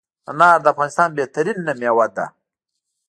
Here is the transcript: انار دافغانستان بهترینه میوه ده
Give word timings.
انار 0.29 0.57
دافغانستان 0.65 1.09
بهترینه 1.17 1.73
میوه 1.79 2.07
ده 2.15 2.25